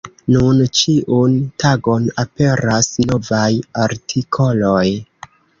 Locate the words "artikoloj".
3.85-4.85